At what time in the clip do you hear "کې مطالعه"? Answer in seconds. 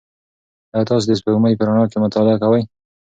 1.91-2.37